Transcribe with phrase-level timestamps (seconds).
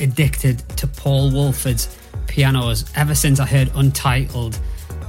[0.00, 1.96] Addicted to Paul Woolford's
[2.26, 4.58] pianos ever since I heard Untitled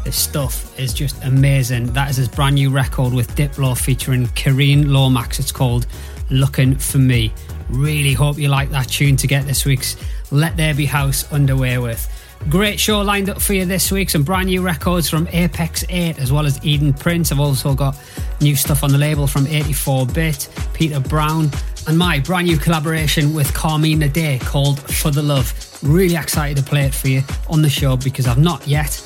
[0.04, 1.94] The stuff is just amazing.
[1.94, 5.40] That is his brand new record with Diplo featuring Kareen Lomax.
[5.40, 5.88] It's called
[6.30, 7.34] Looking for Me.
[7.70, 9.96] Really hope you like that tune to get this week's
[10.32, 12.08] Let There Be House underway with.
[12.50, 14.12] Great show lined up for you this week.
[14.12, 17.32] Some brand new records from Apex 8 as well as Eden Prince.
[17.32, 17.98] I've also got
[18.40, 21.50] new stuff on the label from 84 Bit, Peter Brown,
[21.88, 25.54] and my brand new collaboration with Carmina Day called For the Love.
[25.84, 29.02] Really excited to play it for you on the show because I've not yet.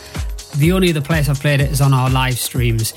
[0.58, 2.92] The only other place I've played it is on our live streams,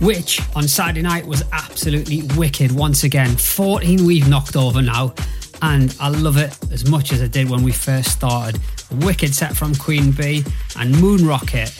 [0.00, 3.36] which on Saturday night was absolutely wicked once again.
[3.36, 5.14] 14 we've knocked over now,
[5.62, 8.60] and I love it as much as I did when we first started.
[9.02, 10.44] Wicked set from Queen Bee
[10.78, 11.72] and Moon Rocket.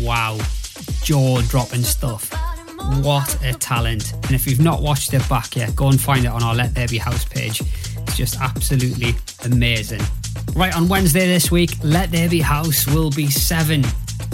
[0.00, 0.38] Wow,
[1.02, 2.51] jaw dropping stuff.
[3.02, 4.12] What a talent.
[4.12, 6.74] And if you've not watched it back yet, go and find it on our Let
[6.74, 7.60] There Be House page.
[7.60, 9.14] It's just absolutely
[9.44, 10.00] amazing.
[10.54, 13.84] Right, on Wednesday this week, Let There Be House will be seven.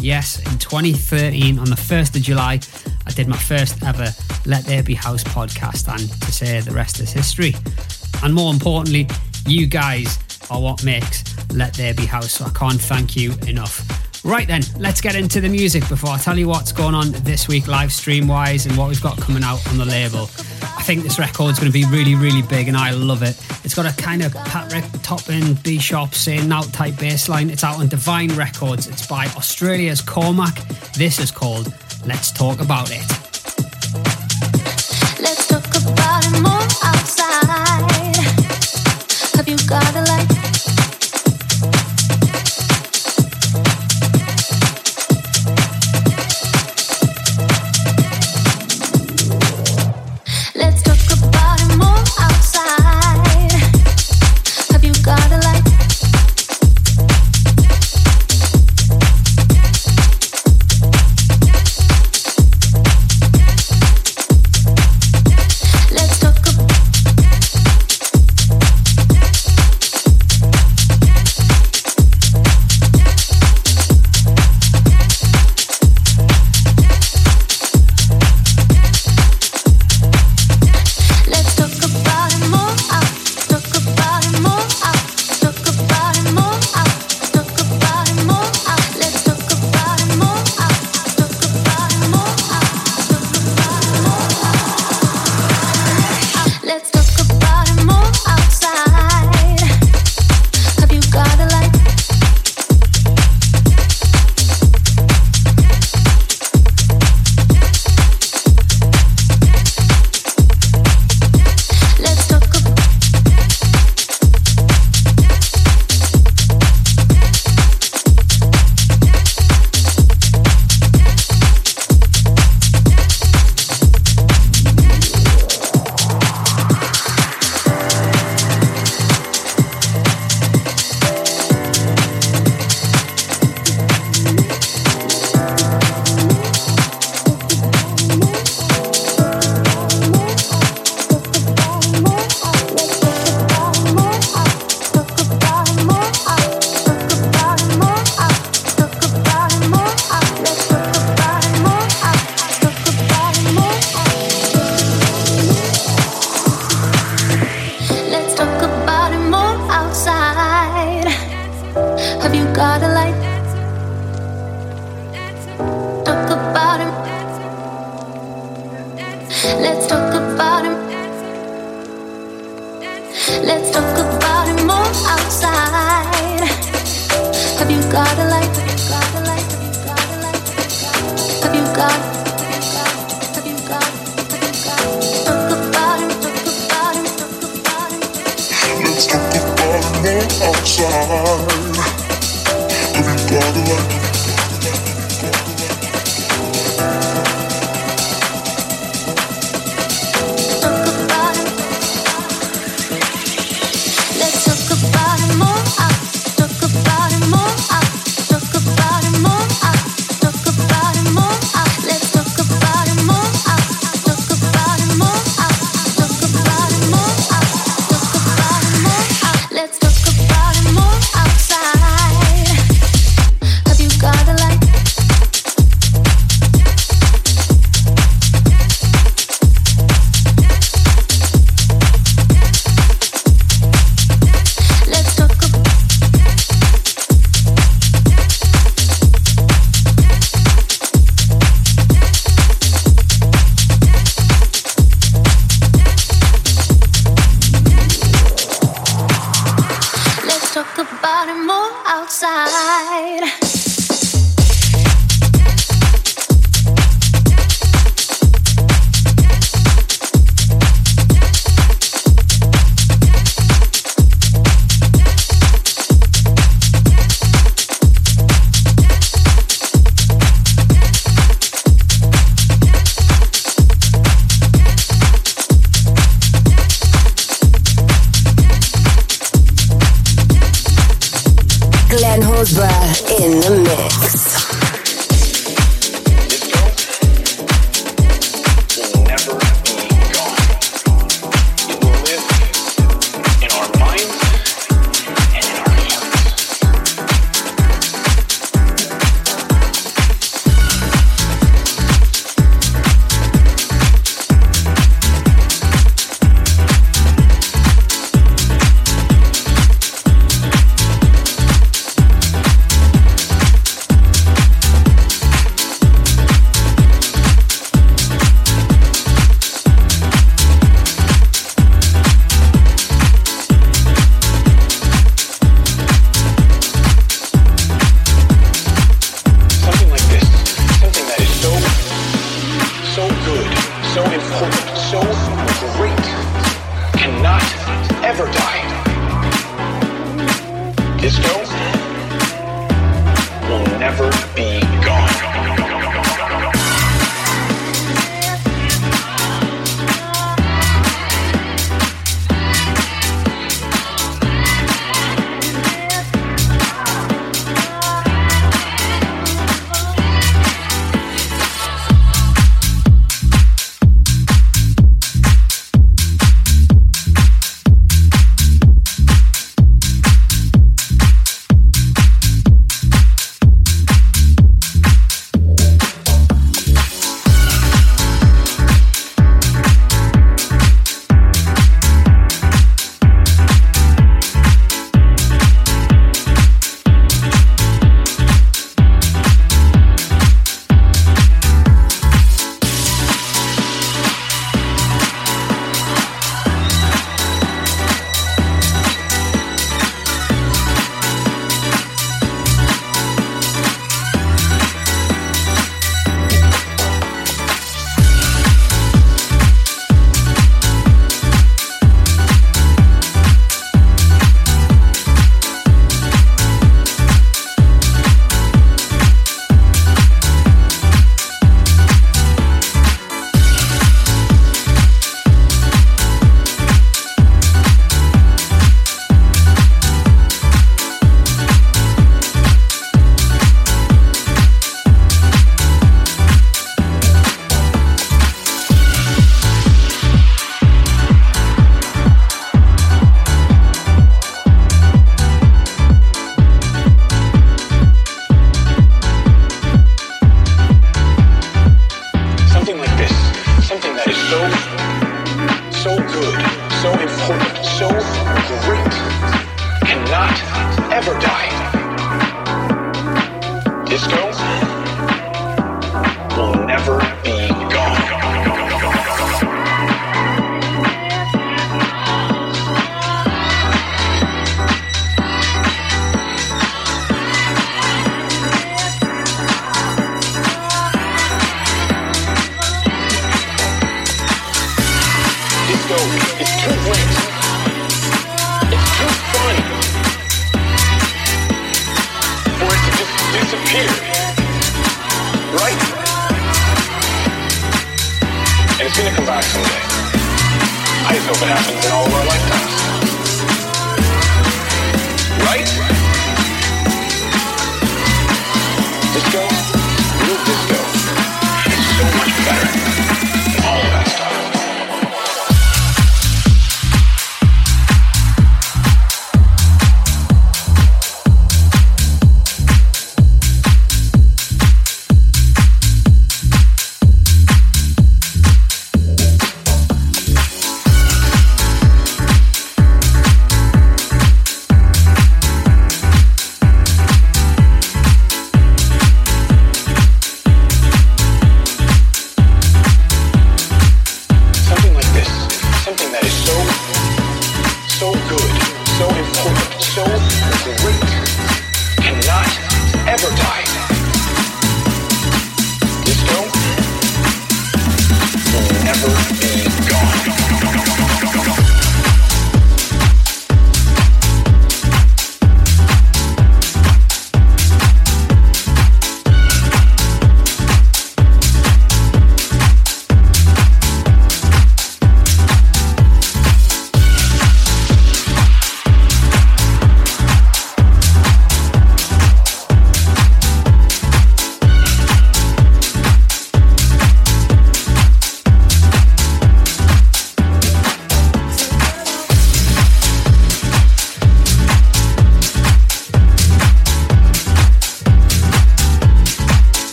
[0.00, 2.60] Yes, in 2013, on the 1st of July,
[3.06, 4.08] I did my first ever
[4.46, 7.54] Let There Be House podcast, and to say the rest is history.
[8.22, 9.08] And more importantly,
[9.46, 10.18] you guys
[10.50, 14.07] are what makes Let There Be House, so I can't thank you enough.
[14.24, 17.48] Right then, let's get into the music before I tell you what's going on this
[17.48, 20.22] week, live stream wise, and what we've got coming out on the label.
[20.62, 23.40] I think this record's going to be really, really big, and I love it.
[23.64, 27.48] It's got a kind of Patrick Topping, Be Sharp Say Nowt type bass line.
[27.48, 28.86] It's out on Divine Records.
[28.86, 30.56] It's by Australia's Cormac.
[30.94, 31.72] This is called
[32.06, 33.06] Let's Talk About It.
[35.20, 38.16] Let's talk about it more outside.
[39.36, 40.37] Have you got a light?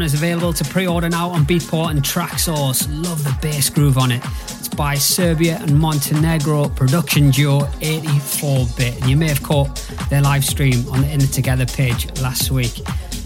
[0.00, 2.88] One is available to pre order now on Beatport and Traxsource.
[3.04, 4.24] Love the bass groove on it.
[4.44, 8.98] It's by Serbia and Montenegro production duo 84 Bit.
[8.98, 9.76] And you may have caught
[10.08, 12.78] their live stream on the In It Together page last week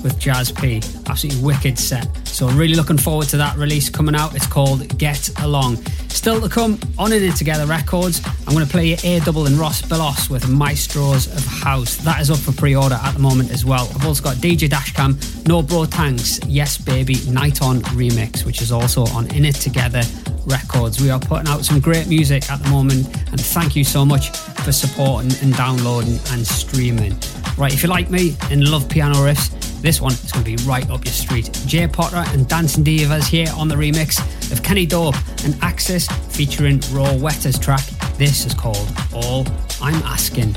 [0.03, 0.83] with Jazz P.
[1.07, 2.09] Absolutely wicked set.
[2.27, 4.35] So, really looking forward to that release coming out.
[4.35, 5.77] It's called Get Along.
[6.09, 9.47] Still to come on In It Together Records, I'm going to play you A Double
[9.47, 11.99] and Ross Belos with Maestros of House.
[11.99, 13.89] That is up for pre order at the moment as well.
[13.95, 15.15] I've also got DJ Dashcam,
[15.47, 20.01] No Bro Tanks, Yes Baby, Night On remix, which is also on In It Together
[20.47, 21.03] Records.
[21.03, 24.31] We are putting out some great music at the moment, and thank you so much
[24.31, 27.15] for supporting and downloading and streaming.
[27.59, 29.51] Right, if you like me and love piano riffs,
[29.83, 31.51] this one is going to be right up your street.
[31.67, 34.19] Jay Potter and Dancing Divas here on the remix
[34.51, 37.85] of Kenny Dope and Axis featuring Raw Wetters track.
[38.17, 39.47] This is called All
[39.83, 40.55] I'm Asking.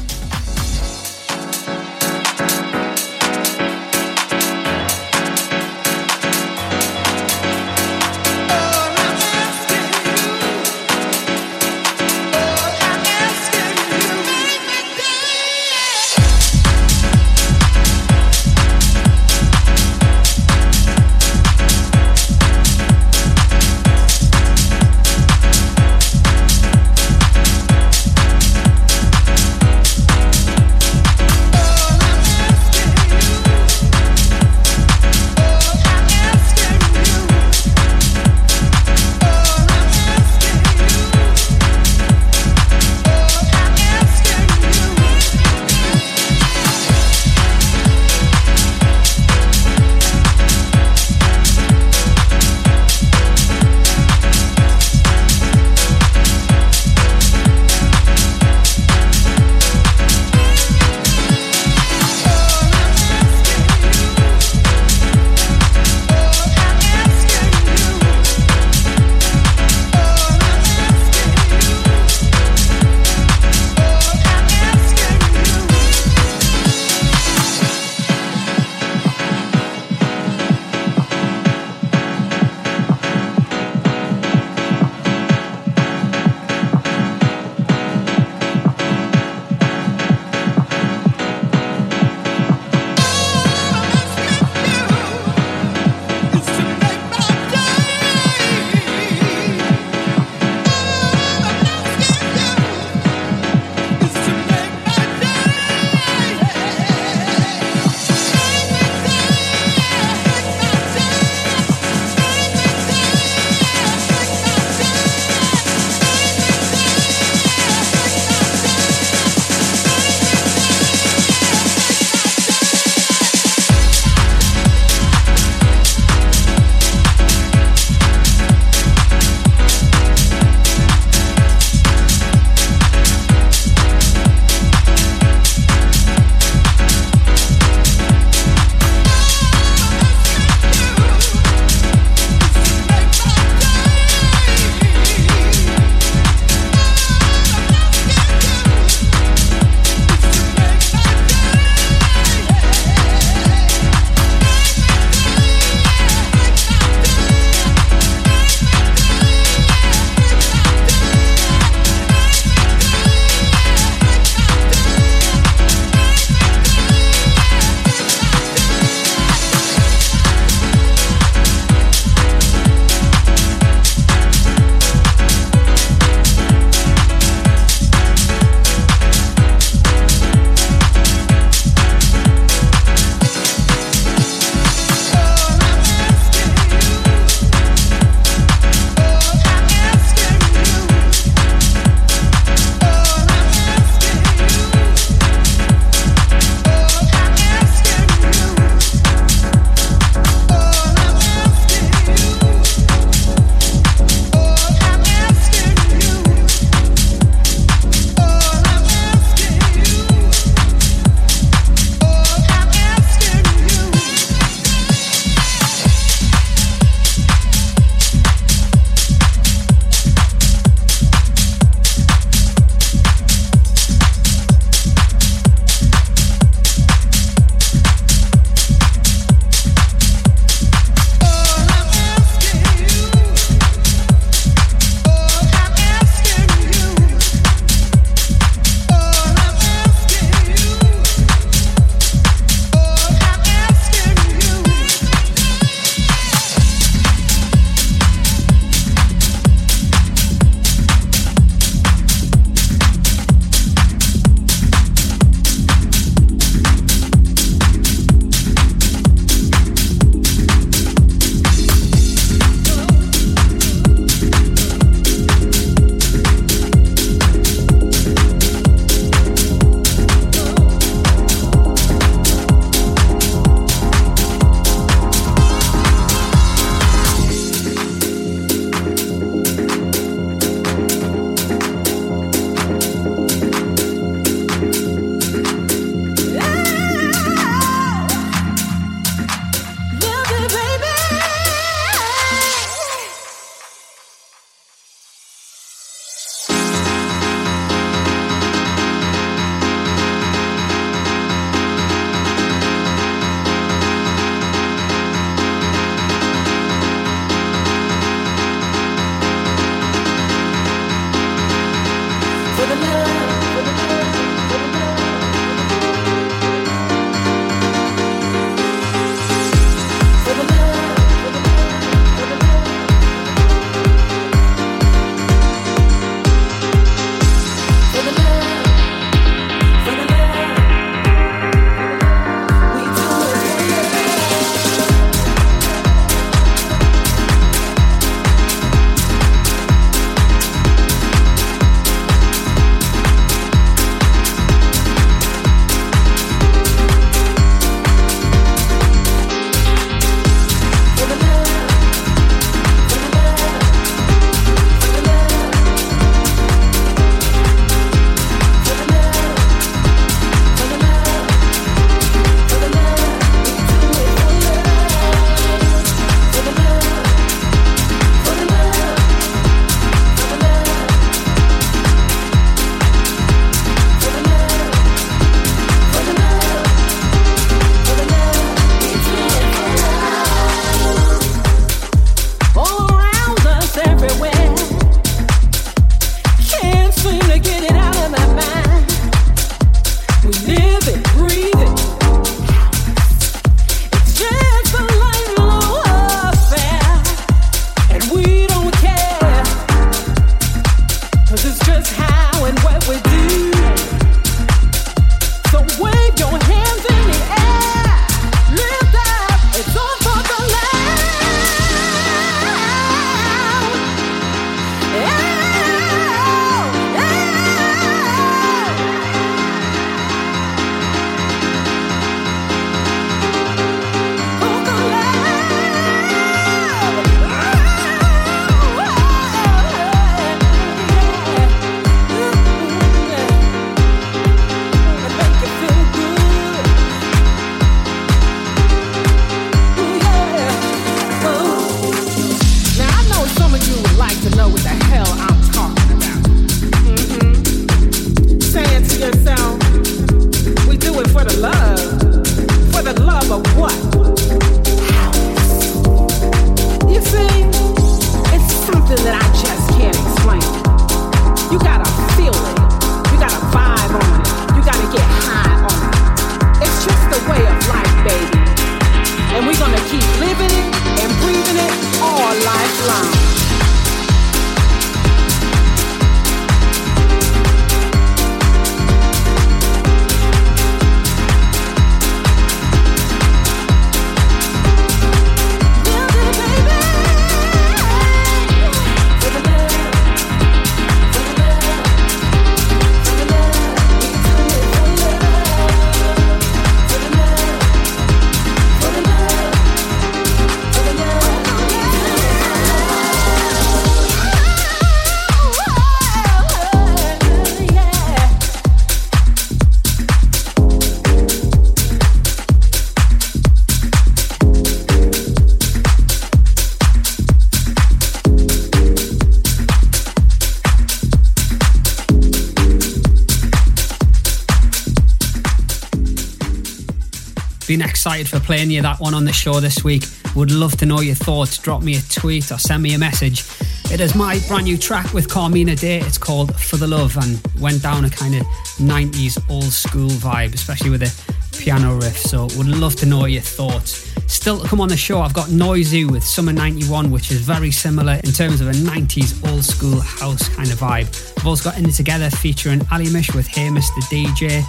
[528.78, 530.04] You that one on the show this week.
[530.36, 531.58] Would love to know your thoughts.
[531.58, 533.44] Drop me a tweet or send me a message.
[533.92, 536.00] It is my brand new track with Carmina Day.
[536.02, 538.44] It's called For the Love and went down a kind of
[538.78, 542.20] 90s old school vibe, especially with the piano riff.
[542.20, 544.14] So would love to know your thoughts.
[544.32, 547.72] Still to come on the show, I've got Noizu with Summer 91, which is very
[547.72, 551.08] similar in terms of a 90s old school house kind of vibe.
[551.40, 554.02] I've also got In It Together featuring Ali Mish with Hey Mr.
[554.12, 554.64] DJ.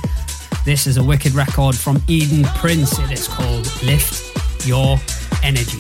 [0.69, 2.99] This is a wicked record from Eden Prince.
[2.99, 4.99] It is called Lift Your
[5.43, 5.79] Energy.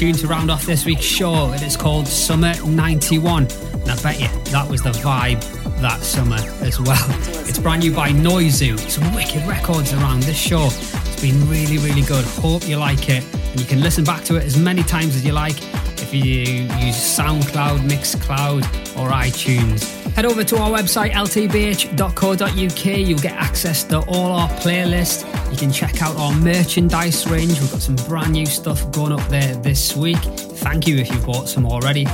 [0.00, 1.50] Tune to round off this week's show.
[1.52, 3.42] and It is called Summer 91.
[3.42, 5.42] And I bet you that was the vibe
[5.82, 7.06] that summer as well.
[7.46, 8.78] It's brand new by Noizu.
[8.78, 10.68] Some wicked records around this show.
[10.68, 12.24] It's been really, really good.
[12.24, 13.22] Hope you like it.
[13.34, 15.60] And you can listen back to it as many times as you like
[16.00, 18.62] if you use SoundCloud, Mixcloud,
[18.96, 19.84] or iTunes.
[20.14, 22.84] Head over to our website, ltbh.co.uk.
[22.98, 25.29] You'll get access to all our playlists.
[25.50, 27.60] You can check out our merchandise range.
[27.60, 30.18] We've got some brand new stuff going up there this week.
[30.18, 32.04] Thank you if you've bought some already,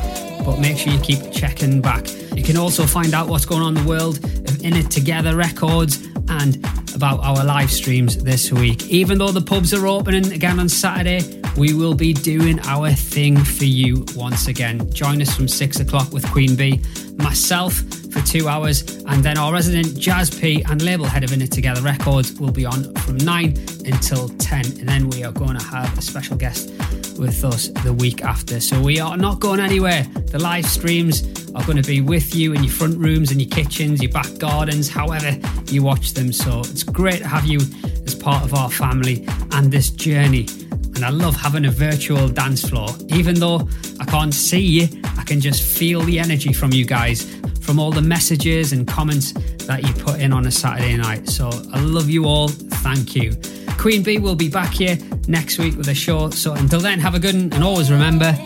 [0.45, 2.09] but make sure you keep checking back.
[2.35, 5.37] You can also find out what's going on in the world of In It Together
[5.37, 6.65] Records and
[6.95, 8.89] about our live streams this week.
[8.89, 13.37] Even though the pubs are opening again on Saturday, we will be doing our thing
[13.37, 14.91] for you once again.
[14.93, 16.81] Join us from six o'clock with Queen Bee,
[17.17, 17.83] myself
[18.17, 21.53] for two hours, and then our resident Jazz P and label head of In It
[21.53, 24.65] Together Records will be on from nine until 10.
[24.79, 26.71] And then we are going to have a special guest
[27.19, 28.61] with us the week after.
[28.61, 30.05] So we are not going anywhere.
[30.31, 33.51] The live streams are going to be with you in your front rooms, in your
[33.51, 36.33] kitchens, your back gardens, however you watch them.
[36.33, 37.59] So it's great to have you
[38.07, 40.47] as part of our family and this journey.
[40.95, 42.89] And I love having a virtual dance floor.
[43.09, 43.69] Even though
[44.01, 44.89] I can't see you,
[45.19, 47.27] I can just feel the energy from you guys,
[47.67, 49.33] from all the messages and comments
[49.67, 51.29] that you put in on a Saturday night.
[51.29, 52.47] So I love you all.
[52.49, 53.37] Thank you.
[53.77, 54.97] Queen Bee will be back here
[55.27, 56.31] next week with a show.
[56.31, 57.53] So until then, have a good one.
[57.53, 58.39] And always remember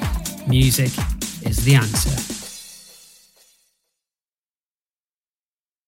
[0.48, 0.90] music
[1.44, 2.39] is the answer.